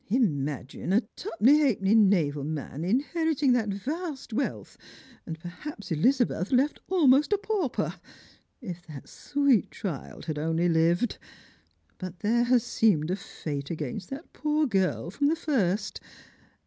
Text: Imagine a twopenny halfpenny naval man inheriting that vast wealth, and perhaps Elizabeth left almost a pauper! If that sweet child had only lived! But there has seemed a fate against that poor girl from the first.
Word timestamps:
Imagine 0.09 0.93
a 0.93 1.01
twopenny 1.15 1.59
halfpenny 1.59 1.93
naval 1.93 2.43
man 2.43 2.83
inheriting 2.83 3.51
that 3.53 3.69
vast 3.69 4.33
wealth, 4.33 4.75
and 5.27 5.39
perhaps 5.39 5.91
Elizabeth 5.91 6.51
left 6.51 6.79
almost 6.89 7.31
a 7.31 7.37
pauper! 7.37 7.93
If 8.61 8.83
that 8.87 9.07
sweet 9.07 9.69
child 9.69 10.25
had 10.25 10.39
only 10.39 10.67
lived! 10.67 11.19
But 11.99 12.21
there 12.21 12.45
has 12.45 12.63
seemed 12.63 13.11
a 13.11 13.15
fate 13.15 13.69
against 13.69 14.09
that 14.09 14.33
poor 14.33 14.65
girl 14.65 15.11
from 15.11 15.27
the 15.27 15.35
first. 15.35 16.01